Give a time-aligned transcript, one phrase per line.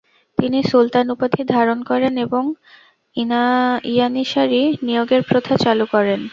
[0.37, 2.43] তিনি সুলতান উপাধি ধারণ করেন এবং
[3.87, 6.21] ইয়ানিসারি নিয়োগের প্রথা চালু করেন।